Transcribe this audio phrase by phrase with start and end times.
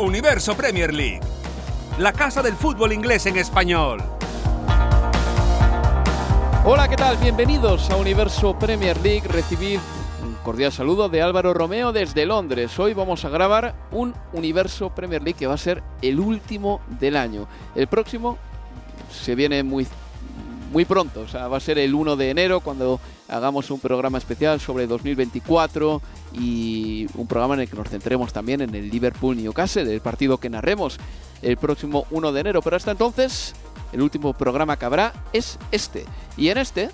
[0.00, 1.18] Universo Premier League,
[1.98, 4.00] la casa del fútbol inglés en español.
[6.64, 7.16] Hola, ¿qué tal?
[7.16, 9.26] Bienvenidos a Universo Premier League.
[9.26, 9.80] Recibid
[10.22, 12.78] un cordial saludo de Álvaro Romeo desde Londres.
[12.78, 17.16] Hoy vamos a grabar un Universo Premier League que va a ser el último del
[17.16, 17.48] año.
[17.74, 18.38] El próximo
[19.10, 19.88] se viene muy
[20.70, 24.18] muy pronto, o sea, va a ser el 1 de enero cuando hagamos un programa
[24.18, 26.00] especial sobre 2024
[26.34, 30.38] y un programa en el que nos centremos también en el Liverpool Newcastle, el partido
[30.38, 30.98] que narremos
[31.42, 32.62] el próximo 1 de enero.
[32.62, 33.54] Pero hasta entonces,
[33.92, 36.04] el último programa que habrá es este.
[36.36, 36.90] Y en este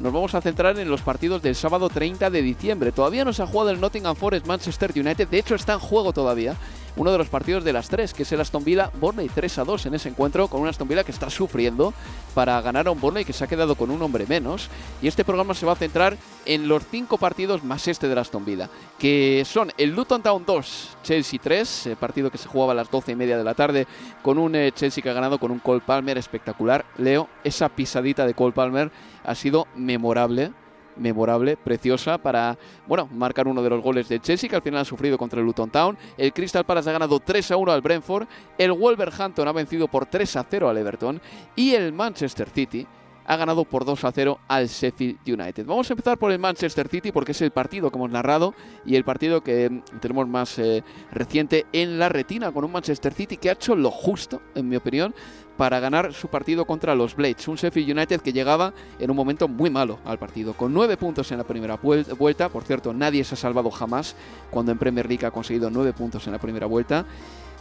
[0.00, 2.92] nos vamos a centrar en los partidos del sábado 30 de diciembre.
[2.92, 6.12] Todavía no se ha jugado el Nottingham Forest Manchester United, de hecho está en juego
[6.12, 6.56] todavía
[6.98, 9.64] uno de los partidos de las tres, que es el Aston Villa Burnley 3 a
[9.64, 11.94] 2 en ese encuentro con un Aston Villa que está sufriendo
[12.34, 14.68] para ganar a un Burnley que se ha quedado con un hombre menos.
[15.00, 18.44] Y este programa se va a centrar en los cinco partidos más este del Aston
[18.44, 22.90] Villa, que son el Luton Town 2, Chelsea 3, partido que se jugaba a las
[22.90, 23.86] 12 y media de la tarde
[24.22, 26.84] con un eh, Chelsea que ha ganado con un Cole Palmer espectacular.
[26.96, 28.90] Leo, esa pisadita de Cole Palmer
[29.24, 30.52] ha sido memorable
[30.98, 34.84] memorable, preciosa para, bueno, marcar uno de los goles de Chelsea que al final ha
[34.84, 35.96] sufrido contra el Luton Town.
[36.16, 38.26] El Crystal Palace ha ganado 3 a 1 al Brentford.
[38.56, 41.20] El Wolverhampton ha vencido por 3 a 0 al Everton.
[41.56, 42.86] Y el Manchester City
[43.28, 45.66] ha ganado por 2 a 0 al Sheffield United.
[45.66, 48.54] Vamos a empezar por el Manchester City porque es el partido que hemos narrado
[48.86, 50.82] y el partido que mm, tenemos más eh,
[51.12, 54.76] reciente en la retina con un Manchester City que ha hecho lo justo, en mi
[54.76, 55.14] opinión,
[55.58, 57.48] para ganar su partido contra los Blades.
[57.48, 61.30] Un Sheffield United que llegaba en un momento muy malo al partido, con nueve puntos
[61.32, 62.48] en la primera vuelta.
[62.48, 64.14] Por cierto, nadie se ha salvado jamás
[64.50, 67.04] cuando en Premier League ha conseguido nueve puntos en la primera vuelta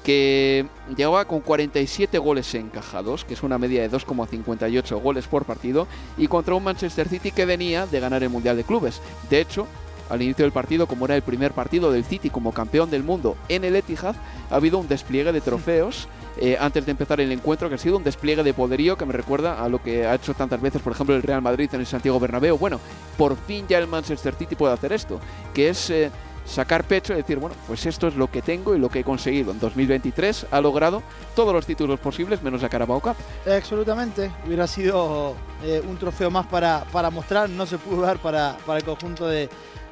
[0.04, 5.88] que llegaba con 47 goles encajados, que es una media de 2,58 goles por partido,
[6.18, 9.02] y contra un Manchester City que venía de ganar el Mundial de Clubes.
[9.30, 9.68] De hecho,
[10.10, 13.36] al inicio del partido, como era el primer partido del City como campeón del mundo
[13.50, 14.16] en el Etihad,
[14.50, 16.08] ha habido un despliegue de trofeos
[16.40, 19.14] eh, antes de empezar el encuentro, que ha sido un despliegue de poderío que me
[19.14, 21.88] recuerda a lo que ha hecho tantas veces, por ejemplo, el Real Madrid en el
[21.88, 22.58] Santiago Bernabéu.
[22.58, 22.80] Bueno,
[23.18, 25.20] por fin ya el Manchester City puede hacer esto,
[25.54, 26.12] que es eh,
[26.48, 29.04] sacar pecho y decir, bueno, pues esto es lo que tengo y lo que he
[29.04, 29.52] conseguido.
[29.52, 31.02] En 2023 ha logrado
[31.36, 33.16] todos los títulos posibles menos la Carabao Cup.
[33.46, 38.58] Absolutamente, hubiera sido eh, un trofeo más para, para mostrar, no se pudo dar para,
[38.66, 39.50] para el conjunto de,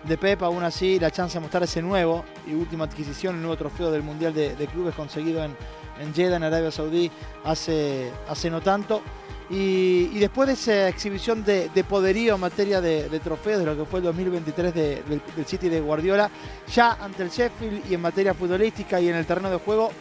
[0.08, 3.58] de Pep, aún así la chance de mostrar ese nuevo y última adquisición, el nuevo
[3.58, 5.56] trofeo del Mundial de, Clubes conseguido en,
[6.00, 7.12] en Jeddah, en Arabia Saudí,
[7.44, 9.02] hace, hace no tanto.
[9.50, 14.00] Y, después de esa exhibición de, poderío en materia de, trofeos de lo que fue
[14.00, 16.30] el 2023 del, City de Guardiola,
[16.74, 19.92] ya ante el Sheffield y en materia futbolística y en el terreno de juego,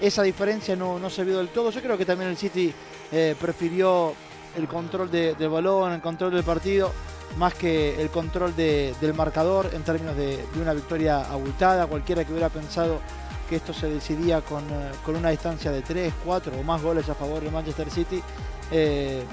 [0.00, 1.70] esa diferencia no, se vio del todo.
[1.70, 2.72] Yo creo que también el City
[3.10, 4.14] eh, prefirió
[4.56, 6.92] el control del balón, el control del partido,
[7.36, 11.86] más que el control del marcador en términos de, una victoria abultada.
[11.86, 13.00] Cualquiera que hubiera pensado
[13.48, 17.08] que esto se decidía con, eh, con una distancia de 3, 4 o más goles
[17.08, 18.22] a favor de Manchester City,
[18.70, 19.24] eh,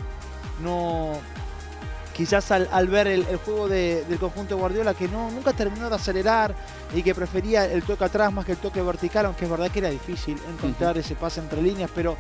[0.64, 1.20] no
[2.18, 6.56] quizás al, ver el, juego del conjunto de Guardiola que no, nunca terminó de acelerar
[6.96, 9.80] y que prefería el toque atrás más que el toque vertical, aunque es verdad que
[9.80, 12.18] era difícil encontrar ese pase entre líneas, pero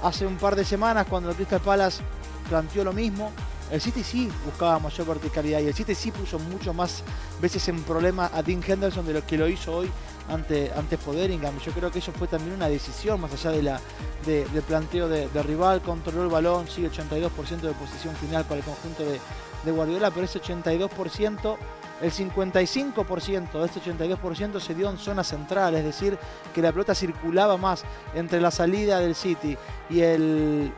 [0.00, 2.04] hace un par de semanas cuando el Crystal Palace
[2.48, 3.32] planteó lo mismo,
[3.72, 7.02] el City sí buscaba mayor verticalidad y el City sí puso mucho más
[7.40, 9.90] veces en problema a Dean Henderson de lo que lo hizo hoy
[10.28, 11.58] ante, ante Foderingham.
[11.58, 13.80] Yo creo que eso fue también una decisión más allá de la,
[14.26, 19.04] del planteo de, rival, controló el balón, sí, 82% de posición final para el conjunto
[19.04, 19.18] de,
[19.64, 21.56] Guardiola, pero ese 82%,
[22.02, 26.18] el 55% de este 82% se dio en zona central, es decir,
[26.52, 29.56] que la pelota circulaba más entre la salida del City
[29.88, 30.72] y el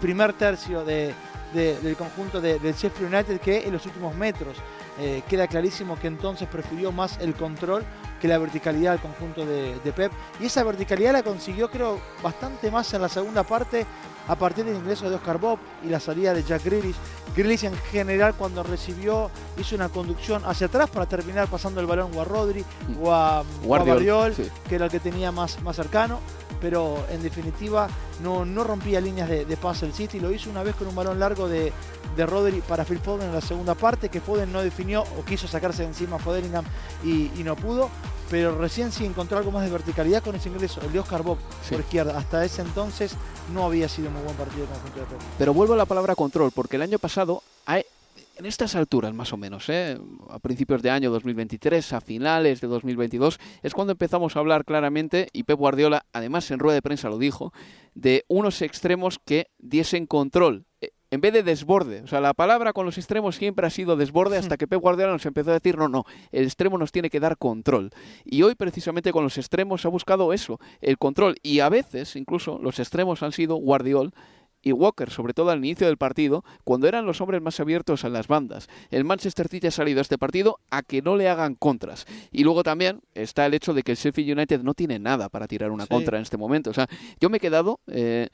[0.00, 1.12] primer tercio de,
[1.52, 4.56] de- del conjunto de- del Sheffield United que en los últimos metros.
[4.98, 7.82] Eh, queda clarísimo que entonces prefirió más el control
[8.20, 10.12] que la verticalidad del conjunto de Pep.
[10.38, 13.86] Y esa verticalidad la consiguió, creo, bastante más en la segunda parte
[14.28, 16.96] a partir del ingreso de Oscar Bob y la salida de Jack Grealish.
[17.36, 22.10] Grealish en general cuando recibió hizo una conducción hacia atrás para terminar pasando el balón
[22.14, 22.64] o a Rodri
[23.02, 24.48] o a, o a Guardiol, Barriol, sí.
[24.68, 26.20] que era el que tenía más, más cercano.
[26.60, 27.88] Pero en definitiva
[28.22, 30.20] no, no rompía líneas de, de pase el City.
[30.20, 31.72] Lo hizo una vez con un balón largo de,
[32.16, 35.48] de Rodri para Phil Foden en la segunda parte, que Foden no definió o quiso
[35.48, 36.64] sacarse de encima a Foderingham
[37.02, 37.90] y, y no pudo.
[38.32, 41.36] Pero recién sí encontró algo más de verticalidad con ese ingreso, el de Oscar Bob
[41.62, 41.74] Sí.
[41.74, 42.16] por izquierda.
[42.16, 43.14] Hasta ese entonces
[43.52, 45.18] no había sido muy buen partido el conjunto de Pep.
[45.36, 49.36] Pero vuelvo a la palabra control, porque el año pasado, en estas alturas más o
[49.36, 49.98] menos, ¿eh?
[50.30, 55.28] a principios de año 2023, a finales de 2022, es cuando empezamos a hablar claramente,
[55.34, 57.52] y Pep Guardiola, además en rueda de prensa lo dijo,
[57.94, 60.64] de unos extremos que diesen control.
[61.12, 64.38] En vez de desborde, o sea, la palabra con los extremos siempre ha sido desborde
[64.38, 67.20] hasta que Pep Guardiola nos empezó a decir, no, no, el extremo nos tiene que
[67.20, 67.90] dar control.
[68.24, 71.36] Y hoy precisamente con los extremos ha buscado eso, el control.
[71.42, 74.14] Y a veces, incluso, los extremos han sido Guardiol
[74.62, 78.14] y Walker, sobre todo al inicio del partido, cuando eran los hombres más abiertos en
[78.14, 78.68] las bandas.
[78.90, 82.06] El Manchester City ha salido a este partido a que no le hagan contras.
[82.30, 85.46] Y luego también está el hecho de que el Sheffield United no tiene nada para
[85.46, 85.90] tirar una Sí.
[85.90, 86.70] contra en este momento.
[86.70, 86.86] O sea,
[87.20, 88.28] yo me he quedado eh,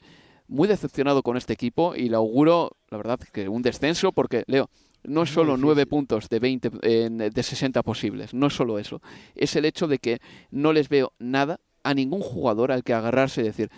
[0.49, 4.69] muy decepcionado con este equipo y le auguro, la verdad, que un descenso, porque, Leo,
[5.03, 9.01] no es solo nueve puntos de 20, en- de 60 posibles, no es solo eso.
[9.35, 10.19] Es el hecho de que
[10.51, 13.69] no les veo nada a ningún jugador al que agarrarse y decir,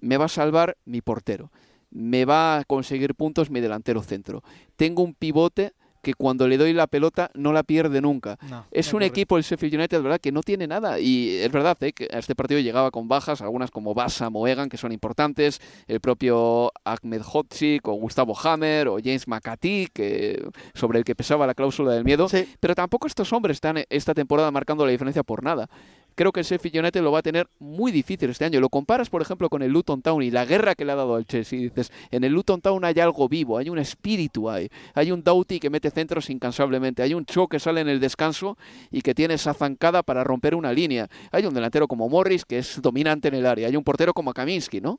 [0.00, 1.50] me va a salvar mi portero,
[1.90, 4.42] me va a conseguir puntos mi delantero centro.
[4.76, 5.72] Tengo un pivote
[6.02, 8.38] que cuando le doy la pelota no la pierde nunca.
[8.48, 10.98] No, Es un equipo, el Sheffield United, ¿verdad?, que no tiene nada.
[11.00, 11.92] Y es verdad ¿eh?
[11.92, 16.00] que a este partido llegaba con bajas, algunas como Bassa, Moegan, que son importantes, el
[16.00, 21.54] propio Ahmed Hodzic, o Gustavo Hammer, o James McAtee, que, sobre el que pesaba la
[21.54, 22.28] cláusula del miedo.
[22.28, 22.48] Sí.
[22.60, 25.68] Pero tampoco estos hombres están esta temporada marcando la diferencia por nada.
[26.18, 28.58] Creo que el Sheffield United lo va a tener muy difícil este año.
[28.58, 31.14] Lo comparas, por ejemplo, con el Luton Town y la guerra que le ha dado
[31.14, 31.56] al Chelsea.
[31.60, 34.68] Y dices, en el Luton Town hay algo vivo, hay un espíritu ahí.
[34.94, 37.04] Hay un Doughty que mete centros incansablemente.
[37.04, 38.58] Hay un Cho que sale en el descanso
[38.90, 41.08] y que tiene esa zancada para romper una línea.
[41.30, 43.68] Hay un delantero como Morris que es dominante en el área.
[43.68, 44.98] Hay un portero como Kaminsky, ¿no?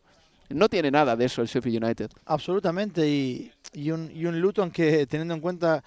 [0.49, 2.11] No tiene nada de eso el Sheffield United.
[2.25, 3.51] Absolutamente, y,
[3.91, 5.83] un, y un Luton que teniendo en cuenta,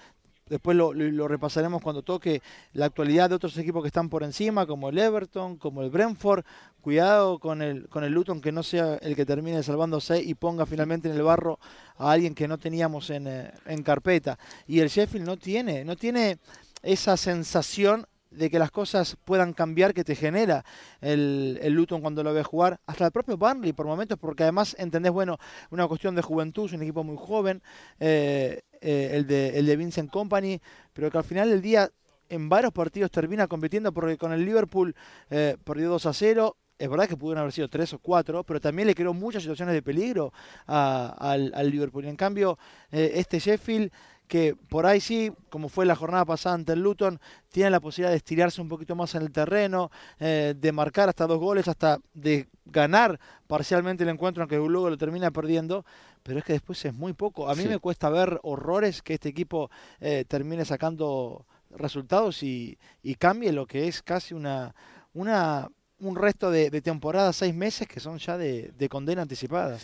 [0.47, 0.93] después lo,
[1.27, 2.41] repasaremos cuando toque
[2.73, 6.43] la actualidad de otros equipos que están por encima, como el Everton, como el Brentford,
[6.81, 10.65] cuidado con el, con el Luton que no sea el que termine salvándose y ponga
[10.65, 11.59] finalmente en el barro
[11.97, 14.37] a alguien que no teníamos en, eh, en carpeta.
[14.67, 16.39] Y el Sheffield no tiene, no tiene
[16.81, 18.05] esa sensación
[18.35, 20.65] de que las cosas puedan cambiar que te genera
[21.01, 24.75] el, el Luton cuando lo ves jugar, hasta el propio Burnley por momentos, porque además
[24.79, 25.37] entendés, bueno,
[25.69, 27.61] una cuestión de juventud, es un equipo muy joven,
[27.99, 30.59] eh, eh, el, de, el de Vincent Company,
[30.91, 31.89] pero que al final del día
[32.29, 34.95] en varios partidos termina compitiendo porque con el Liverpool
[35.29, 36.57] eh, perdió 2 a 0.
[36.79, 39.73] Es verdad que pudieron haber sido 3 o 4, pero también le creó muchas situaciones
[39.73, 40.33] de peligro
[40.65, 42.03] al, al Liverpool.
[42.05, 42.57] Y en cambio,
[42.91, 43.91] eh, este Sheffield,
[44.33, 47.19] que por ahí sí, como fue la jornada pasada ante el Luton,
[47.51, 51.27] tiene la posibilidad de estirarse un poquito más en el terreno, eh, de marcar hasta
[51.27, 55.85] dos goles, hasta de ganar parcialmente el encuentro, aunque luego lo termina perdiendo,
[56.23, 57.47] pero es que después es muy poco.
[57.47, 57.67] A mí Sí.
[57.67, 59.69] me cuesta ver horrores que este equipo
[59.99, 64.73] eh, termine sacando resultados y, y cambie lo que es casi una,
[65.13, 65.69] una
[66.03, 69.77] un resto de, de temporada, seis meses, que son ya de, de condena anticipada.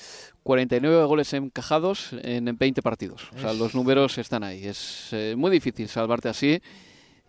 [0.44, 3.30] 49 goles encajados en 20 partidos.
[3.36, 4.66] O sea, Es- los números están ahí.
[4.66, 6.62] Es eh, muy difícil salvarte así.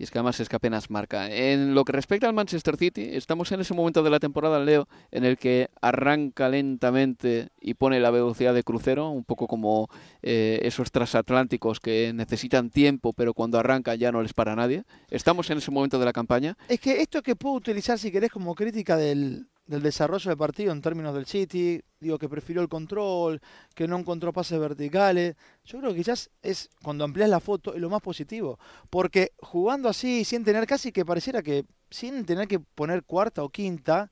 [0.01, 1.31] Y es que además es que apenas marca.
[1.31, 4.89] En lo que respecta al Manchester City, estamos en ese momento de la temporada, Leo,
[5.11, 9.91] en el que arranca lentamente y pone la velocidad de crucero, un poco como
[10.23, 14.85] eh, esos transatlánticos que necesitan tiempo, pero cuando arranca ya no les para nadie.
[15.11, 16.57] Estamos en ese momento de la campaña.
[16.71, 20.73] Es que esto que puedo utilizar, si querés, como crítica del, del desarrollo del partido
[20.73, 23.41] en términos del City, digo que prefirió el control,
[23.73, 27.81] que no encontró pases verticales, yo creo que quizás es cuando amplias la foto es
[27.81, 28.59] lo más positivo,
[28.91, 33.49] porque jugando así, sin tener casi que pareciera que, sin tener que poner cuarta o
[33.49, 34.11] quinta,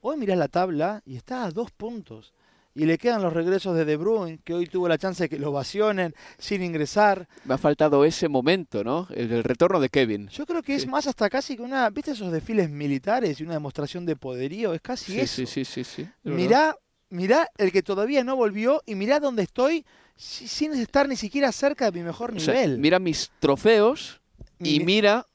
[0.00, 2.34] hoy mirás la tabla y está a dos puntos.
[2.72, 5.38] Y le quedan los regresos de De Bruyne, que hoy tuvo la chance de que
[5.40, 7.26] lo ovacionen sin ingresar.
[7.44, 9.08] Me ha faltado ese momento, ¿no?
[9.10, 10.28] El, el retorno de Kevin.
[10.28, 13.54] Yo creo que es más hasta casi que una, ¿viste esos desfiles militares y una
[13.54, 14.72] demostración de poderío?
[14.72, 15.34] Es casi Sí, eso.
[15.34, 16.08] sí, sí, sí, sí.
[16.22, 16.76] mirá,
[17.08, 19.84] mirá el que todavía no volvió y mirá dónde estoy
[20.14, 22.78] si- sin estar ni siquiera cerca de mi mejor O sea, nivel.
[22.78, 24.20] mira mis trofeos
[24.60, 25.26] y Mi- mira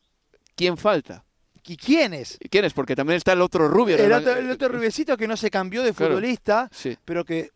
[0.55, 1.24] quién falta.
[1.67, 2.37] ¿Y quién es?
[2.39, 2.73] ¿Y ¿Quién es?
[2.73, 3.97] Porque también está el otro rubio.
[3.97, 6.13] El otro, el otro rubiecito que no se cambió de Claro.
[6.13, 7.49] futbolista, Sí, pero que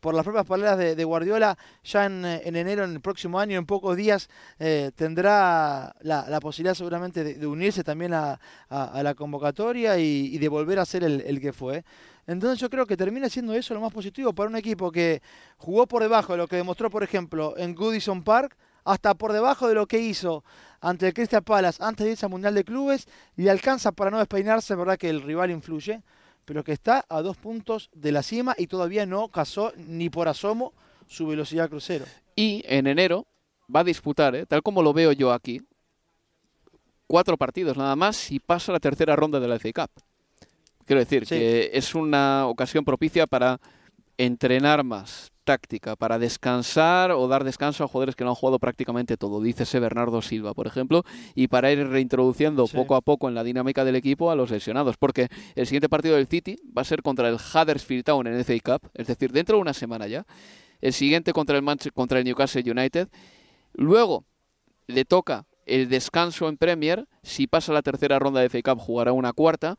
[0.00, 3.96] por las propias palabras de, Guardiola, ya en, enero, en el próximo año, en pocos
[3.96, 8.38] días, eh, tendrá la, posibilidad seguramente de, unirse también a,
[8.70, 11.84] la convocatoria y, de volver a ser el, que fue.
[12.26, 15.22] Entonces yo creo que termina siendo eso lo más positivo para un equipo que
[15.56, 18.56] jugó por debajo de lo que demostró, por ejemplo, en Goodison Park,
[18.88, 20.44] hasta por debajo de lo que hizo
[20.80, 24.18] ante el Crystal Palace antes de irse al Mundial de Clubes, y alcanza para no
[24.18, 26.02] despeinarse, verdad que el rival influye
[26.48, 30.28] pero que está a dos puntos de la cima y todavía no casó ni por
[30.28, 30.72] asomo
[31.06, 32.06] su velocidad crucero.
[32.36, 33.26] Y en enero
[33.74, 34.46] va a disputar, ¿eh?
[34.46, 35.60] tal como lo veo yo aquí,
[37.06, 40.02] cuatro partidos nada más y pasa la tercera ronda de la FA Cup.
[40.86, 43.60] Quiero decir que es una ocasión propicia para
[44.16, 49.16] entrenar más, táctica para descansar o dar descanso a jugadores que no han jugado prácticamente
[49.16, 53.42] todo, dícese Bernardo Silva, por ejemplo, y para ir reintroduciendo poco a poco en la
[53.42, 57.00] dinámica del equipo a los lesionados, porque el siguiente partido del City va a ser
[57.00, 60.26] contra el Huddersfield Town en el FA Cup, es decir, dentro de una semana ya.
[60.82, 61.64] El siguiente contra el,
[61.94, 63.08] contra el Newcastle United.
[63.72, 64.26] Luego
[64.86, 67.08] le toca el descanso en Premier.
[67.22, 69.78] Si pasa la tercera ronda de FA Cup, jugará una cuarta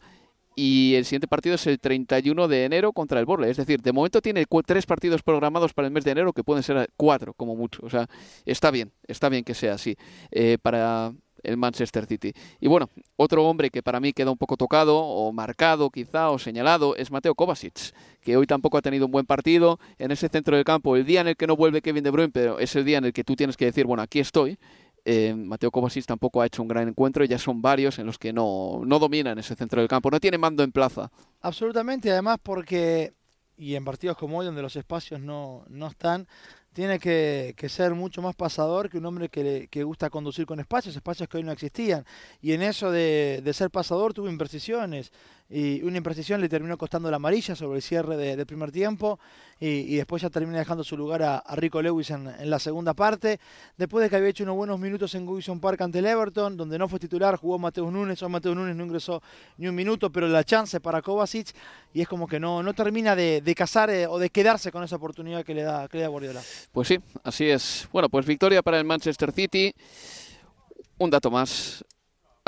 [0.60, 3.50] y el siguiente partido es el 31 de enero contra el Borle.
[3.50, 6.64] Es decir, de momento tiene tres partidos programados para el mes de enero que pueden
[6.64, 7.80] ser cuatro como mucho.
[7.86, 8.10] O sea,
[8.46, 9.96] está bien, está bien que sea así
[10.32, 11.14] eh, para
[11.44, 12.34] el Manchester City.
[12.60, 16.38] Y bueno, otro hombre que para mí queda un poco tocado o marcado quizá o
[16.38, 20.58] señalado es Mateo Kovacic, que hoy tampoco ha tenido un buen partido en ese centro
[20.58, 20.98] del campo.
[20.98, 23.06] El día en el que no vuelve Kevin De Bruyne, pero es el día en
[23.06, 24.58] el que tú tienes que decir, bueno, aquí estoy.
[25.06, 28.18] Eh, Mateo Kovacic tampoco ha hecho un gran encuentro y ya son varios en los
[28.18, 31.12] que no, no dominan ese centro del campo, no tiene mando en plaza.
[31.42, 33.14] Absolutamente, además porque,
[33.58, 36.28] y en partidos como hoy donde los espacios no, no están,
[36.74, 40.96] tiene que, ser mucho más pasador que un hombre que, que, gusta conducir con espacios,
[40.96, 42.06] espacios que hoy no existían.
[42.42, 45.12] Y en eso de, de ser pasador tuvo imprecisiones
[45.50, 49.20] y una imprecisión le terminó costando la amarilla sobre el cierre del primer tiempo
[49.60, 53.40] y, después ya termina dejando su lugar a, Rico Lewis en, la segunda parte.
[53.76, 56.78] Después de que había hecho unos buenos minutos en Goodison Park ante el Everton, donde
[56.78, 59.22] no fue titular, jugó Mateus Núñez, o Mateus Núñez no ingresó
[59.58, 61.54] ni un minuto, pero la chance para Kovacic
[61.94, 64.84] y es como que no, no termina de, de cazar eh, o de quedarse con
[64.84, 66.42] esa oportunidad que le da, que le da Guardiola.
[66.72, 67.88] Pues sí, así es.
[67.92, 69.74] Bueno, pues victoria para el Manchester City.
[71.00, 71.84] Un dato más,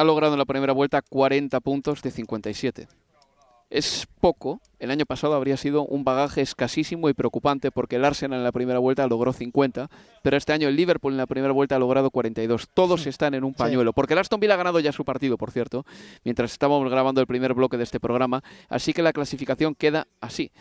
[0.02, 2.88] ha logrado en la primera vuelta 40 puntos de 57.
[3.70, 8.40] Es poco, el año pasado habría sido un bagaje escasísimo y preocupante porque el Arsenal
[8.40, 9.90] en la primera vuelta logró 50,
[10.22, 12.68] pero este año el Liverpool en la primera vuelta ha logrado 42.
[12.74, 15.52] Todos están en un pañuelo, porque el Aston Villa ha ganado ya su partido, por
[15.52, 15.86] cierto,
[16.26, 20.52] mientras estábamos grabando el primer bloque de este programa, así que la clasificación queda así.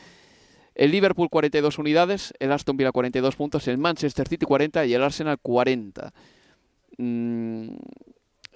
[0.77, 5.03] El Liverpool 42 unidades, el Aston Villa 42 puntos, el Manchester City 40 y el
[5.03, 6.13] Arsenal 40.
[6.97, 7.71] Mm,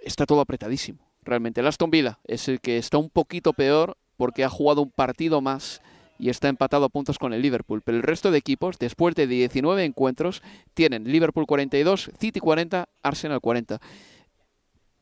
[0.04, 1.10] está todo apretadísimo.
[1.22, 4.90] Realmente el Aston Villa es el que está un poquito peor porque ha jugado un
[4.90, 5.80] partido más
[6.18, 7.82] y está empatado a puntos con el Liverpool.
[7.82, 10.42] Pero el resto de equipos, después de 19 encuentros,
[10.74, 13.80] tienen Liverpool 42, City 40, Arsenal 40.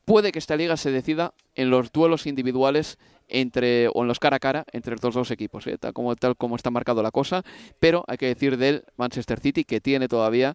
[0.04, 4.36] Puede que esta liga se decida en los duelos individuales entre o en los cara
[4.36, 5.78] a cara entre estos dos equipos, ¿eh?
[5.78, 7.44] tal, como, tal como está marcado la cosa,
[7.78, 10.54] pero hay que decir del Manchester City que tiene todavía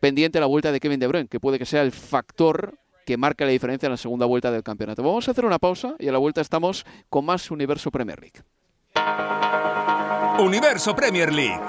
[0.00, 3.44] pendiente la vuelta de Kevin De Bruyne, que puede que sea el factor que marca
[3.44, 5.02] la diferencia en la segunda vuelta del campeonato.
[5.02, 8.42] Vamos a hacer una pausa y a la vuelta estamos con más Universo Premier League.
[10.38, 11.62] Universo Premier League,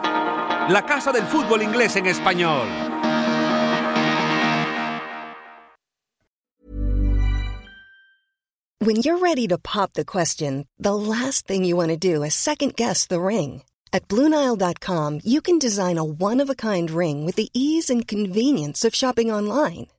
[0.69, 2.67] la casa del fútbol inglés en español.
[8.79, 12.33] When you're ready to pop the question, the last thing you want to do is
[12.33, 13.63] second guess the ring.
[13.93, 19.31] At BlueNile.com, you can design a one-of-a-kind ring with the ease and convenience of shopping
[19.31, 19.87] online.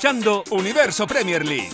[0.00, 1.68] escuchando Universo Premier League.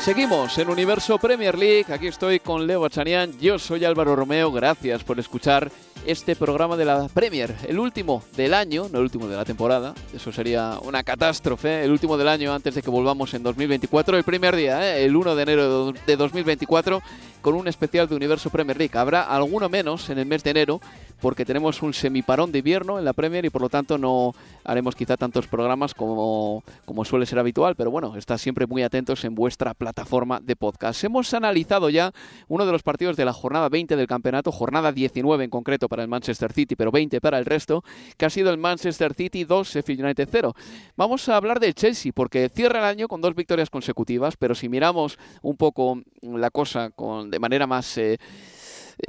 [0.00, 1.92] Seguimos en Universo Premier League.
[1.92, 3.38] Aquí estoy con Leo Bachanian.
[3.38, 4.50] Yo soy Álvaro Romeo.
[4.50, 5.70] Gracias por escuchar
[6.06, 7.54] este programa de la Premier.
[7.66, 9.94] El último del año, no el último de la temporada.
[10.14, 11.84] Eso sería una catástrofe.
[11.84, 14.16] El último del año antes de que volvamos en 2024.
[14.16, 15.04] El primer día, ¿eh?
[15.04, 17.02] el 1 de enero de 2024,
[17.40, 18.98] con un especial de Universo Premier League.
[18.98, 20.80] Habrá alguno menos en el mes de enero
[21.22, 24.96] porque tenemos un semiparón de invierno en la Premier y por lo tanto no haremos
[24.96, 29.36] quizá tantos programas como, como suele ser habitual, pero bueno, está siempre muy atentos en
[29.36, 31.04] vuestra plataforma de podcast.
[31.04, 32.12] Hemos analizado ya
[32.48, 36.04] uno de los partidos de la jornada 20 del campeonato, jornada 19 en concreto para
[36.04, 37.84] el Manchester City, pero 20 para el resto,
[38.16, 40.54] que ha sido el Manchester City 2, Sheffield United 0.
[40.96, 44.70] Vamos a hablar del Chelsea, porque cierra el año con dos victorias consecutivas, pero si
[44.70, 47.98] miramos un poco la cosa con, de manera más...
[47.98, 48.16] eh,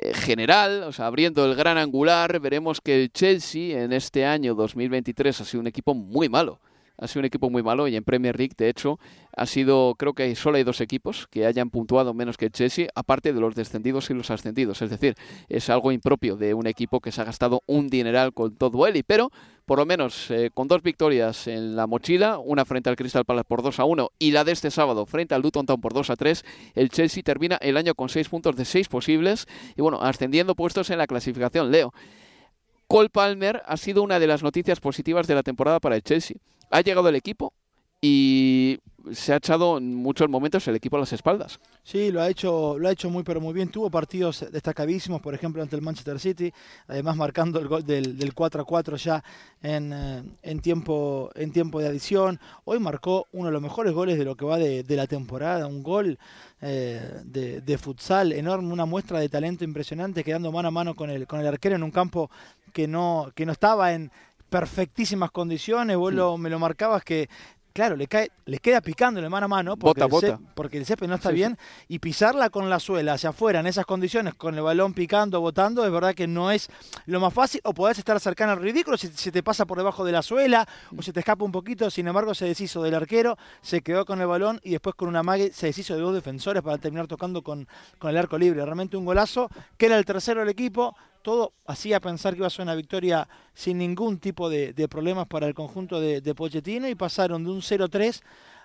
[0.01, 4.55] eh, general, o sea, abriendo el gran angular, veremos que el Chelsea en este año
[4.55, 6.59] 2023 ha sido un equipo muy malo.
[6.97, 8.99] Ha sido un equipo muy malo y en Premier League, de hecho,
[9.35, 12.87] ha sido, creo que solo hay dos equipos que hayan puntuado menos que el Chelsea,
[12.95, 14.81] aparte de los descendidos y los ascendidos.
[14.81, 15.15] Es decir,
[15.49, 19.03] es algo impropio de un equipo que se ha gastado un dineral con todo él,
[19.07, 19.31] pero
[19.65, 23.45] por lo menos eh, con dos victorias en la mochila, una frente al Crystal Palace
[23.47, 26.09] por 2 a 1 y la de este sábado frente al Luton Town por 2
[26.09, 26.43] a 3,
[26.75, 30.89] el Chelsea termina el año con 6 puntos de 6 posibles y bueno, ascendiendo puestos
[30.89, 31.71] en la clasificación.
[31.71, 31.93] Leo,
[32.93, 36.37] Cole Palmer ha sido una de las noticias positivas de la temporada para el Chelsea.
[36.69, 37.51] Ha llegado el equipo
[37.99, 38.77] y
[39.11, 41.59] se ha echado en muchos momentos el equipo a las espaldas.
[41.83, 43.69] Sí, lo ha hecho, lo ha hecho muy pero muy bien.
[43.69, 46.53] Tuvo partidos destacadísimos, por ejemplo, ante el Manchester City,
[46.87, 49.23] además marcando el gol del, del 4 a 4 ya
[49.61, 52.39] en, eh, en, tiempo, en tiempo de adición.
[52.63, 55.67] Hoy marcó uno de los mejores goles de lo que va de, de la temporada,
[55.67, 56.17] un gol
[56.61, 61.09] eh, de, de, futsal enorme, una muestra de talento impresionante, quedando mano a mano con
[61.09, 62.31] el, con el arquero en un campo
[62.71, 64.11] que no, que no estaba en
[64.49, 65.97] perfectísimas condiciones.
[65.97, 66.17] Vos Sí.
[66.17, 67.27] lo, me lo marcabas que
[67.73, 70.51] claro, le cae, le queda picándole mano a mano porque, Bota, el, bota.
[70.55, 71.39] porque el césped no está Sí, sí.
[71.39, 71.57] bien
[71.87, 75.83] y pisarla con la suela hacia afuera en esas condiciones, con el balón picando, botando,
[75.85, 76.69] es verdad que no es
[77.07, 80.05] lo más fácil o podés estar cercano al ridículo si se te pasa por debajo
[80.05, 83.37] de la suela o se te escapa un poquito, sin embargo se deshizo del arquero,
[83.61, 86.61] se quedó con el balón y después con una mague se deshizo de dos defensores
[86.61, 88.63] para terminar tocando con, con el arco libre.
[88.63, 92.51] Realmente un golazo, que era el tercero del equipo, todo hacía pensar que iba a
[92.51, 96.95] ser una victoria sin ningún tipo de, problemas para el conjunto de, de Pochettino y
[96.95, 98.21] pasaron de un 0-3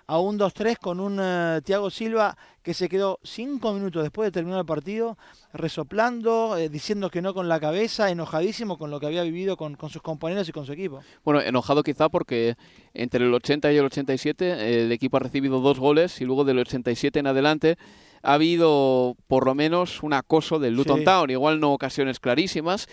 [0.09, 4.31] a un 2-3 con un eh, Thiago Silva que se quedó cinco minutos después de
[4.31, 5.19] terminar el partido
[5.53, 9.75] resoplando, eh, diciendo que no con la cabeza, enojadísimo con lo que había vivido con,
[9.75, 11.01] con sus compañeros y con su equipo.
[11.23, 12.55] Bueno, enojado quizá porque
[12.95, 16.57] entre el 80 y el 87 el equipo ha recibido dos goles y luego del
[16.57, 17.77] 87 en adelante
[18.23, 21.05] ha habido por lo menos un acoso del Luton Sí.
[21.05, 22.87] Town, igual no ocasiones clarísimas.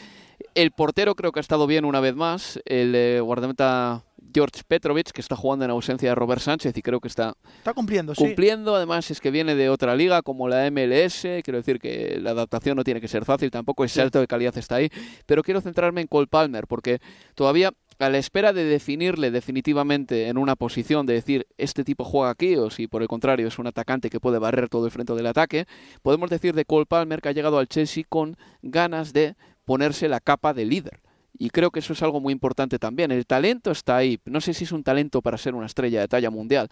[0.54, 4.02] El portero creo que ha estado bien una vez más, el eh, guardameta
[4.34, 7.72] George Petrovic, que está jugando en ausencia de Robert Sánchez y creo que está Está
[7.72, 8.22] cumpliendo, sí.
[8.22, 8.74] cumpliendo.
[8.76, 11.22] Además, es que viene de otra liga como la MLS.
[11.42, 13.94] Quiero decir que la adaptación no tiene que ser fácil, tampoco Sí.
[13.94, 14.90] salto de calidad está ahí.
[15.24, 16.98] Pero quiero centrarme en Cole Palmer, porque
[17.34, 22.30] todavía a la espera de definirle definitivamente en una posición de decir este tipo juega
[22.30, 25.14] aquí o si por el contrario es un atacante que puede barrer todo el frente
[25.14, 25.66] del ataque,
[26.02, 30.20] podemos decir de Cole Palmer que ha llegado al Chelsea con ganas de ponerse la
[30.20, 31.00] capa de líder.
[31.38, 33.10] Y creo que eso es algo muy importante también.
[33.10, 34.18] El talento está ahí.
[34.24, 36.68] No sé si es un talento para ser una estrella de talla mundial,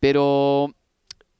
[0.00, 0.74] pero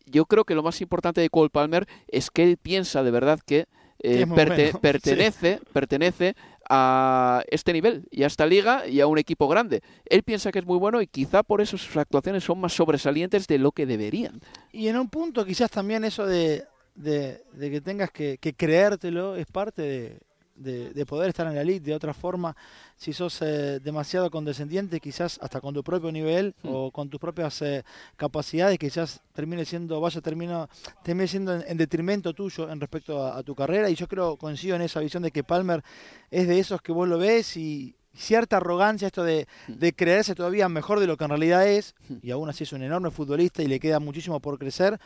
[0.07, 3.41] yo creo que lo más importante de Cole Palmer es que él piensa de verdad
[3.45, 3.67] que
[4.03, 4.79] eh, es muy perte- bueno, sí.
[4.81, 6.35] pertenece, pertenece
[6.73, 9.83] a este nivel y a esta liga y a un equipo grande.
[10.07, 13.49] Él piensa que es muy bueno y quizá por eso sus actuaciones son más sobresalientes
[13.49, 14.41] de lo que deberían.
[14.73, 19.35] Y en un punto quizás también eso de, de- de que tengas que, que creértelo
[19.35, 20.19] es parte de,
[20.61, 21.87] de- de poder estar en la elite.
[21.87, 22.55] De otra forma,
[22.97, 26.69] si sos eh, demasiado condescendiente, quizás hasta con tu propio nivel Hmm.
[26.73, 27.83] o con tus propias eh,
[28.17, 30.69] capacidades, quizás termine siendo, vaya, termino,
[31.03, 33.89] termine siendo en, en detrimento tuyo en respecto a, a tu carrera.
[33.91, 35.83] Y yo creo, coincido en esa visión de que Palmer
[36.31, 40.69] es de esos que vos lo ves y cierta arrogancia, esto de, de creerse todavía
[40.69, 43.67] mejor de lo que en realidad es, y aún así es un enorme futbolista y
[43.69, 44.99] le queda muchísimo por crecer.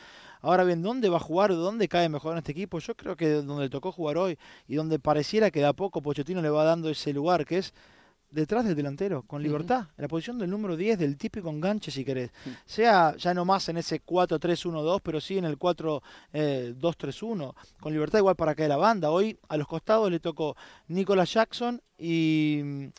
[0.44, 1.54] Ahora bien, ¿dónde va a jugar?
[1.54, 2.78] ¿Dónde cae mejor en este equipo?
[2.78, 6.02] Yo creo que donde le tocó jugar hoy y donde pareciera que de a poco
[6.02, 7.72] Pochettino le va dando ese lugar, que es
[8.30, 12.04] detrás del delantero, con libertad, en la posición del número 10, del típico enganche si
[12.04, 12.30] querés.
[12.66, 18.36] Sea ya no más en ese 4-3-1-2, pero sí en el 4-2-3-1, con libertad igual
[18.36, 19.10] para caer la banda.
[19.10, 22.90] Hoy a los costados le tocó Nicolas Jackson y,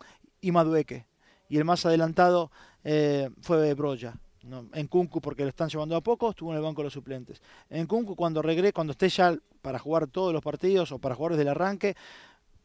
[0.42, 1.06] y Madueque.
[1.48, 2.50] Y el más adelantado
[2.84, 4.16] eh, fue Broya.
[4.46, 4.66] ¿No?
[4.74, 7.42] En Kunku porque lo están llevando a poco, estuvo en el banco de los suplentes.
[7.70, 11.32] En Kunku cuando regrese, cuando esté ya para jugar todos los partidos o para jugar
[11.34, 11.96] desde el arranque,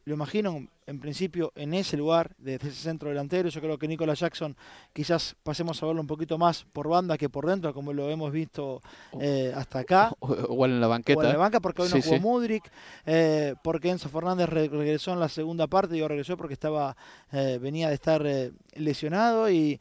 [0.05, 3.49] lo imagino en principio en ese lugar, de ese centro delantero.
[3.49, 4.57] Yo creo que Nicolas Jackson
[4.93, 8.31] quizás pasemos a verlo un poquito más por banda que por dentro, como lo hemos
[8.31, 8.81] visto
[9.19, 10.11] eh, hasta acá.
[10.19, 11.19] O- Igual en la banqueta.
[11.19, 12.19] O en la banca porque hoy no jugó sí.
[12.19, 12.71] Mudrik,
[13.05, 16.97] eh, porque Enzo Fernández re- regresó en la segunda parte, digo regresó porque estaba
[17.31, 18.25] eh, venía de estar
[18.73, 19.79] lesionado y,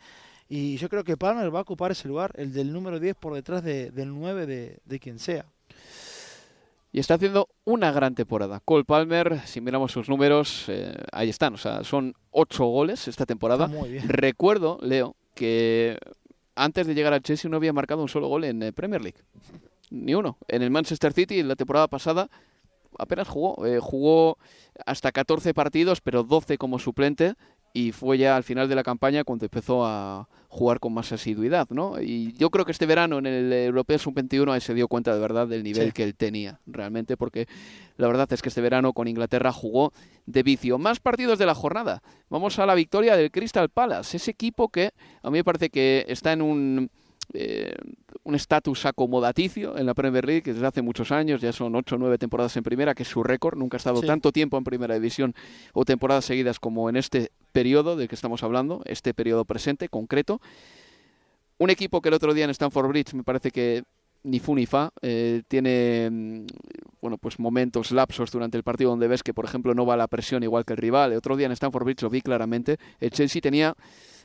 [0.50, 3.32] y yo creo que Palmer va a ocupar ese lugar, el del número 10 por
[3.34, 5.46] detrás de- del 9 de, de quien sea.
[6.92, 8.60] Y está haciendo una gran temporada.
[8.64, 11.54] Cole Palmer, si miramos sus números, eh, ahí están.
[11.54, 13.66] O sea, son ocho goles esta temporada.
[13.66, 14.08] Está muy bien.
[14.08, 15.96] Recuerdo, Leo, que
[16.56, 19.18] antes de llegar al Chelsea no había marcado un solo gol en eh, Premier League.
[19.90, 20.36] Ni uno.
[20.48, 22.28] En el Manchester City, la temporada pasada,
[22.98, 23.64] apenas jugó.
[23.66, 24.36] Eh, jugó
[24.84, 27.34] hasta 14 partidos, pero 12 como suplente.
[27.72, 31.68] Y fue ya al final de la campaña cuando empezó a jugar con más asiduidad,
[31.70, 32.00] ¿no?
[32.02, 35.20] Y yo creo que este verano en el Europeo Sub-21 ahí se dio cuenta de
[35.20, 35.92] verdad del nivel Sí.
[35.92, 37.46] que él tenía, realmente, porque
[37.96, 39.92] la verdad es que este verano con Inglaterra jugó
[40.26, 40.78] de vicio.
[40.78, 42.02] Más partidos de la jornada.
[42.28, 44.90] Vamos a la victoria del Crystal Palace, ese equipo que
[45.22, 46.90] a mí me parece que está en un
[47.32, 47.74] eh,
[48.24, 51.94] un estatus acomodaticio en la Premier League que desde hace muchos años, ya son 8
[51.94, 54.06] o 9 temporadas en primera, que es su récord, nunca ha estado Sí.
[54.06, 55.34] tanto tiempo en primera división
[55.72, 60.40] o temporadas seguidas como en este periodo del que estamos hablando, este periodo presente, concreto.
[61.58, 63.84] Un equipo que el otro día en Stamford Bridge me parece que
[64.22, 66.46] ni fu ni fa, eh, tiene mm,
[67.00, 70.08] bueno pues momentos lapsos durante el partido donde ves que por ejemplo no va la
[70.08, 71.12] presión igual que el rival.
[71.12, 72.76] El otro día en Stamford Bridge lo vi claramente.
[72.98, 73.74] El Chelsea tenía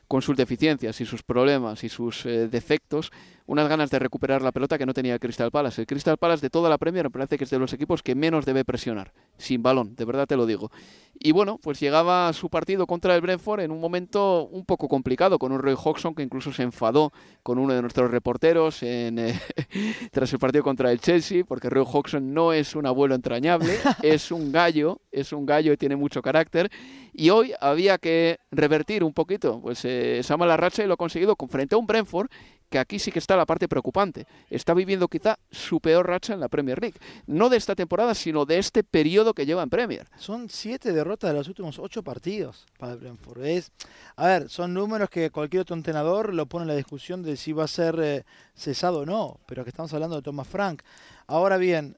[0.08, 3.10] con sus deficiencias y sus problemas y sus eh, defectos,
[3.46, 5.82] unas ganas de recuperar la pelota que no tenía el Crystal Palace.
[5.82, 8.14] El Crystal Palace de toda la Premier me parece que es de los equipos que
[8.14, 10.70] menos debe presionar, sin balón, de verdad te lo digo.
[11.18, 15.38] Y bueno, pues llegaba su partido contra el Brentford en un momento un poco complicado,
[15.38, 19.40] con un Roy Hodgson que incluso se enfadó con uno de nuestros reporteros en, eh,
[20.12, 24.30] tras el partido contra el Chelsea, porque Roy Hodgson no es un abuelo entrañable, es
[24.30, 26.70] un gallo, es un gallo y tiene mucho carácter.
[27.12, 30.98] Y hoy había que revertir un poquito pues, eh, esa mala racha y lo ha
[30.98, 32.28] conseguido con frente a un Brentford
[32.68, 34.26] que aquí sí que está la parte preocupante.
[34.50, 36.98] Está viviendo quizá su peor racha en la Premier League.
[37.26, 40.08] No de esta temporada, sino de este periodo que lleva en Premier.
[40.18, 43.44] Son siete derrotas de los últimos ocho partidos para el Brentford.
[43.44, 43.72] Es,
[44.16, 47.52] a ver, son números que cualquier otro entrenador lo pone en la discusión de si
[47.52, 48.24] va a ser eh,
[48.54, 50.82] cesado o no, pero que estamos hablando de Thomas Frank.
[51.26, 51.96] Ahora bien,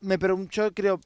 [0.00, 0.18] me
[0.50, 1.00] yo creo,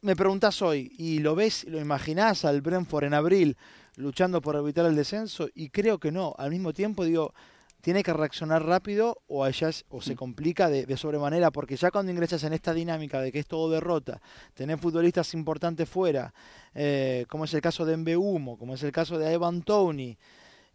[0.00, 3.56] me preguntás hoy y lo ves, lo imaginás al Brentford en abril
[3.96, 6.34] luchando por evitar el descenso y creo que no.
[6.38, 7.34] Al mismo tiempo digo,
[7.80, 12.12] tiene que reaccionar rápido o allá o se complica de, de sobremanera porque ya cuando
[12.12, 14.20] ingresas en esta dinámica de que es todo derrota,
[14.54, 16.32] tener futbolistas importantes fuera,
[16.74, 20.16] eh, como es el caso de Humo, como es el caso de Evan Tony,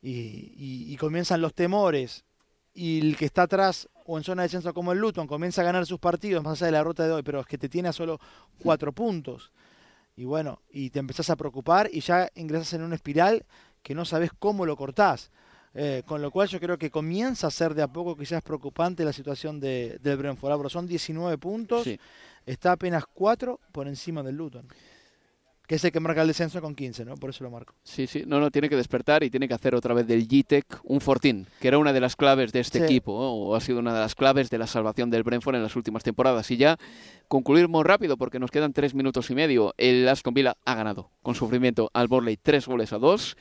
[0.02, 2.24] y, y- y comienzan los temores,
[2.74, 5.66] y el que está atrás o en zona de descenso como el Luton comienza a
[5.66, 7.90] ganar sus partidos más allá de la derrota de hoy, pero es que te tiene
[7.90, 8.20] a solo
[8.60, 9.52] cuatro puntos.
[10.18, 13.46] Y bueno, y te empezás a preocupar y ya ingresas en una espiral
[13.84, 15.32] que no sabes cómo lo cortás.
[15.74, 19.06] Eh, con lo cual yo creo que comienza a ser de a poco quizás preocupante
[19.06, 20.52] la situación de, del Brentford.
[20.52, 22.00] Ahora, son 19 puntos, Sí.
[22.48, 24.68] está apenas 4 por encima del Luton.
[25.68, 27.16] Que es el que marca el descenso con 15, ¿no?
[27.16, 27.76] Por eso lo marco.
[27.84, 30.80] Sí, sí, no, no, tiene que despertar y tiene que hacer otra vez del GTEC
[30.86, 32.86] un fortín, que era una de las claves de este Sí.
[32.86, 33.34] equipo, ¿no?
[33.34, 36.04] o ha sido una de las claves de la salvación del Brentford en las últimas
[36.04, 36.50] temporadas.
[36.52, 36.78] Y ya
[37.28, 39.74] concluir muy rápido, porque nos quedan tres minutos y medio.
[39.78, 43.36] El Aston Villa ha ganado con sufrimiento al Borley tres goles a dos.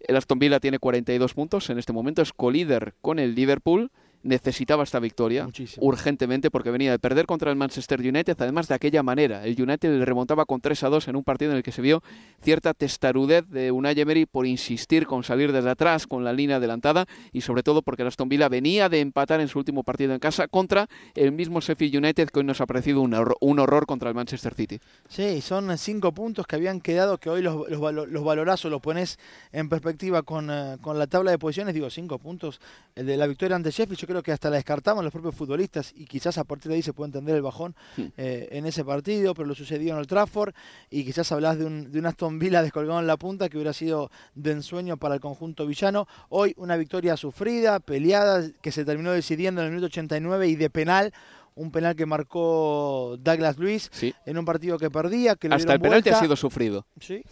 [0.00, 3.90] El Aston Villa tiene 42 puntos en este momento, es colíder con el Liverpool.
[4.22, 5.86] Necesitaba esta victoria Muchísimo.
[5.86, 9.44] urgentemente porque venía de perder contra el Manchester United, además de aquella manera.
[9.44, 11.82] El United le remontaba con 3 a 2 en un partido en el que se
[11.82, 12.02] vio
[12.42, 17.06] cierta testarudez de Unai Emery por insistir con salir desde atrás con la línea adelantada
[17.32, 20.18] y sobre todo porque el Aston Villa venía de empatar en su último partido en
[20.18, 23.86] casa contra el mismo Sheffield United que hoy nos ha parecido un, horror, un horror
[23.86, 24.80] contra el Manchester City.
[25.08, 29.18] Sí, son cinco puntos que habían quedado que hoy los, los, los los pones
[29.52, 31.74] en perspectiva con, eh, con la tabla de posiciones.
[31.74, 32.60] Digo, cinco puntos.
[32.94, 35.92] El de la victoria ante Sheffield, yo creo que hasta la descartamos los propios futbolistas
[35.96, 38.06] y quizás a partir de ahí se puede entender el bajón Hmm.
[38.16, 40.54] eh, en ese partido, pero lo sucedió en el Trafford
[40.90, 43.72] y quizás hablás de un, de un Aston Villa descolgado en la punta que hubiera
[43.72, 46.06] sido de ensueño para el conjunto villano.
[46.28, 50.70] Hoy una victoria sufrida, peleada, que se terminó decidiendo en el minuto 89 y de
[50.70, 51.12] penal.
[51.54, 54.14] Un penal que marcó Douglas Luis Sí.
[54.24, 55.36] en un partido que perdía.
[55.36, 56.20] Que Hasta el penalti ha vuelta.
[56.24, 56.86] sido sufrido.
[56.98, 57.22] Sí.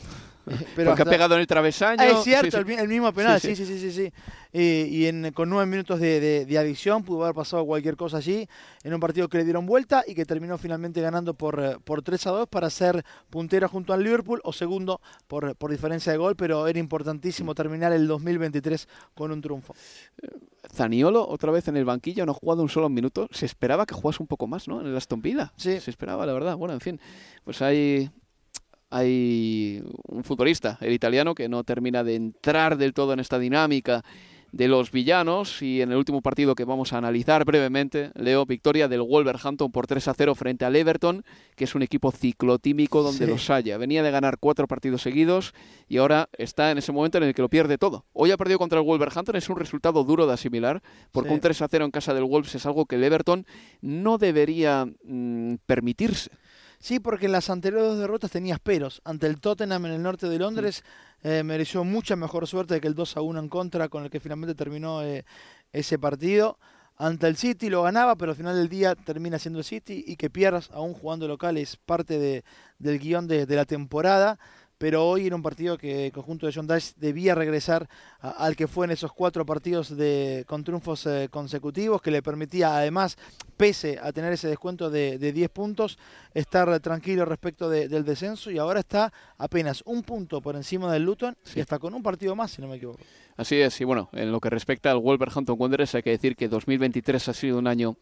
[0.77, 1.97] Porque ha pegado en el travesaño.
[2.03, 2.57] Ah, es cierto, Sí, sí.
[2.59, 4.13] El, mi- el mismo penal, sí, Sí, sí, sí, sí.
[4.53, 8.17] Eh, y en, con nueve minutos de, de- de adición pudo haber pasado cualquier cosa
[8.17, 8.49] allí,
[8.83, 12.03] en un partido que le dieron vuelta y que terminó finalmente ganando por, eh, por
[12.03, 16.19] 3 a 2 para ser puntero junto al Liverpool o segundo por, por diferencia de
[16.19, 19.75] gol, pero era importantísimo terminar el 2023 con un triunfo.
[20.73, 23.29] Zaniolo, otra vez en el banquillo, no ha jugado un solo minuto.
[23.33, 24.81] Se esperaba que jugase un poco más, ¿no?
[24.81, 25.53] En el Aston Villa.
[25.57, 25.81] Sí.
[25.81, 26.57] Se esperaba, la verdad.
[26.57, 27.01] Bueno, en fin.
[27.45, 28.11] Pues hay,
[28.91, 34.05] hay un futbolista, el italiano, que no termina de entrar del todo en esta dinámica
[34.53, 38.89] de los villanos y en el último partido que vamos a analizar brevemente, Leo, victoria
[38.89, 41.25] del Wolverhampton por 3 a 0 frente al Everton,
[41.55, 43.31] que es un equipo ciclotímico donde Sí.
[43.31, 43.79] los haya.
[43.79, 45.55] Venía de ganar cuatro partidos seguidos
[45.89, 48.07] y ahora está en ese momento en el que lo pierde todo.
[48.13, 51.35] Hoy ha perdido contra el Wolverhampton, es un resultado duro de asimilar, porque Sí.
[51.37, 53.47] un 3 a 0 en casa del Wolves es algo que el Everton
[53.83, 56.33] no debería mm, permitirse.
[56.83, 59.03] Sí, porque en las anteriores dos derrotas tenías peros.
[59.05, 60.83] Ante el Tottenham en el norte de Londres
[61.23, 64.19] eh, mereció mucha mejor suerte que el 2 a 1 en contra con el que
[64.19, 65.25] finalmente terminó eh,
[65.73, 66.59] ese partido.
[66.97, 70.17] Ante el City lo ganaba, pero al final del día termina siendo el City y
[70.17, 72.45] que pierdas aún jugando local es parte de-
[72.79, 74.39] del guion de, de la temporada.
[74.81, 77.87] Pero hoy era un partido que el conjunto de John Dash debía regresar
[78.19, 82.23] a- al que fue en esos cuatro partidos de, con triunfos eh, consecutivos, que le
[82.23, 83.19] permitía además,
[83.59, 85.99] pese a tener ese descuento de, de 10 puntos,
[86.33, 91.05] estar tranquilo respecto de- del descenso y ahora está apenas un punto por encima del
[91.05, 91.59] Luton Sí.
[91.59, 93.01] y está con un partido más, si no me equivoco.
[93.37, 96.49] Así es, y bueno, en lo que respecta al Wolverhampton Wanderers hay que decir que
[96.49, 97.97] 2023 ha sido un año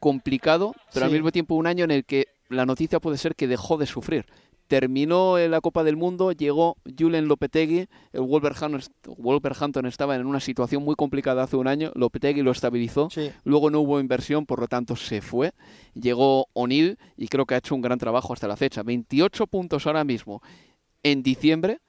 [0.00, 3.46] complicado, pero al mismo tiempo un año en el que la noticia puede ser que
[3.46, 4.26] dejó de sufrir.
[4.68, 8.80] Terminó en la Copa del Mundo, llegó Julen Lopetegui, el Wolverhampton,
[9.16, 13.30] Wolverhampton estaba en una situación muy complicada hace un año, Lopetegui lo estabilizó, Sí.
[13.44, 15.52] luego no hubo inversión, por lo tanto se fue,
[15.94, 19.86] llegó O'Neill y creo que ha hecho un gran trabajo hasta la fecha, 28 puntos
[19.86, 20.42] ahora mismo
[21.02, 21.80] en diciembre,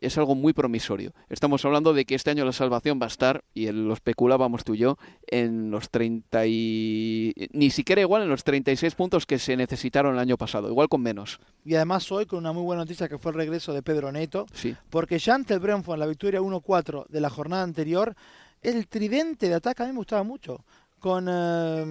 [0.00, 1.12] es algo muy promisorio.
[1.28, 4.74] Estamos hablando de que este año la salvación va a estar, y lo especulábamos tú
[4.74, 7.32] y yo, en los 30 y...
[7.52, 11.02] ni siquiera igual en los 36 puntos que se necesitaron el año pasado, igual con
[11.02, 11.40] menos.
[11.64, 14.46] Y además hoy con una muy buena noticia que fue el regreso de Pedro Neto,
[14.52, 18.14] Sí, porque ya ante el Brentford en la victoria 1-4 de la jornada anterior,
[18.62, 20.64] el tridente de ataque a mí me gustaba mucho.
[21.06, 21.84] Con, eh,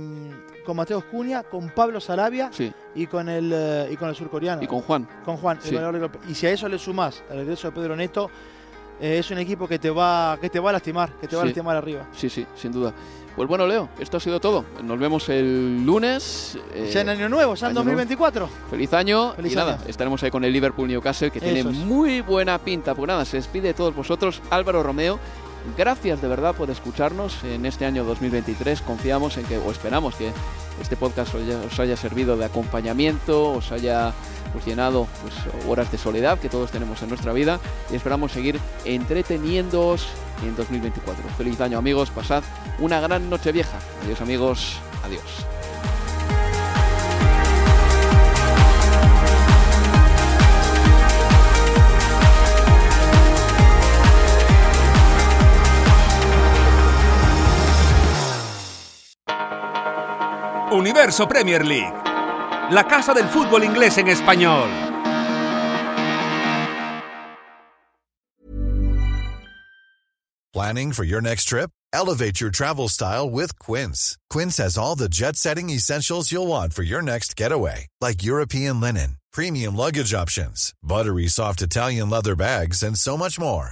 [0.65, 2.69] con Mateo Cunha, con Pablo Sarabia sí.
[2.95, 4.61] y con el eh, y con el surcoreano.
[4.61, 5.07] Y con Juan.
[5.23, 5.57] con Juan.
[5.61, 5.73] Sí.
[6.27, 8.29] Y si a eso le sumás el regreso de Pedro Neto,
[8.99, 11.43] eh, es un equipo que te va que te va a lastimar, que te va
[11.43, 12.05] a lastimar arriba.
[12.11, 12.93] Sí, sí, sin duda.
[13.37, 14.65] Pues bueno, Leo, esto ha sido todo.
[14.83, 16.59] Nos vemos el lunes.
[16.73, 17.99] eh, ya en año nuevo, ya en año nuevo.
[18.01, 18.49] 2024.
[18.69, 19.31] Feliz año.
[19.31, 21.65] Feliz y nada, estaremos ahí con el Liverpool Newcastle, que tiene es.
[21.67, 22.93] muy buena pinta.
[22.93, 25.17] Pues nada, se despide de todos vosotros Álvaro Romeo.
[25.77, 28.81] Gracias de verdad por escucharnos en este año 2023.
[28.81, 30.31] Confiamos en que, o esperamos que
[30.81, 34.13] este podcast os haya, servido de acompañamiento, os haya
[34.53, 35.33] pues, llenado pues,
[35.67, 37.59] horas de soledad que todos tenemos en nuestra vida
[37.91, 40.07] y esperamos seguir entreteniéndoos
[40.43, 41.27] en 2024.
[41.37, 42.43] Feliz año amigos, pasad
[42.79, 43.79] una gran noche vieja.
[44.03, 45.54] Adiós amigos, adiós.
[60.75, 61.93] Universo Premier League.
[62.71, 64.69] La casa del fútbol inglés en español.
[70.53, 71.69] Planning for your next trip?
[71.91, 74.17] Elevate your travel style with Quince.
[74.29, 78.79] Quince has all the jet setting essentials you'll want for your next getaway, like European
[78.79, 83.71] linen, premium luggage options, buttery soft Italian leather bags, and so much more.